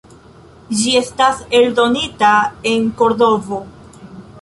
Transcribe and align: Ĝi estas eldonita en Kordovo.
Ĝi 0.79 0.93
estas 1.01 1.45
eldonita 1.61 2.33
en 2.73 2.91
Kordovo. 3.03 3.65